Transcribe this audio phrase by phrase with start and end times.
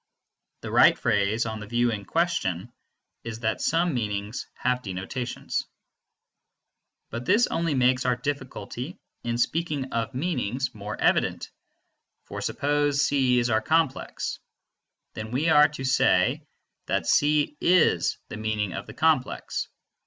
[0.61, 2.73] The right phrase, on the view in question,
[3.23, 5.67] is that some meanings have denotations.
[7.11, 11.51] But this only makes our difficulty in speaking of meanings more evident.
[12.23, 14.39] For suppose that C is our complex;
[15.13, 16.47] then we are to say
[16.87, 19.67] that C is the meaning of the complex.